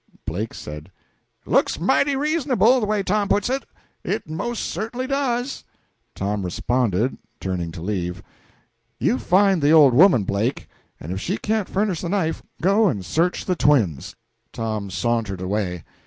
Blake 0.25 0.55
said 0.55 0.89
"It 1.45 1.47
looks 1.51 1.79
mighty 1.79 2.15
reasonable, 2.15 2.79
the 2.79 2.87
way 2.87 3.03
Tom 3.03 3.29
puts 3.29 3.51
it; 3.51 3.65
it 4.03 4.27
most 4.27 4.63
certainly 4.63 5.05
does." 5.05 5.63
Tom 6.15 6.41
responded, 6.43 7.19
turning 7.39 7.71
to 7.71 7.83
leave 7.83 8.23
"You 8.97 9.19
find 9.19 9.61
the 9.61 9.69
old 9.69 9.93
woman, 9.93 10.23
Blake, 10.23 10.67
and 10.99 11.11
if 11.11 11.21
she 11.21 11.37
can't 11.37 11.69
furnish 11.69 12.01
the 12.01 12.09
knife, 12.09 12.41
go 12.63 12.87
and 12.87 13.05
search 13.05 13.45
the 13.45 13.55
twins!" 13.55 14.15
Tom 14.51 14.89
sauntered 14.89 15.39
away. 15.39 15.83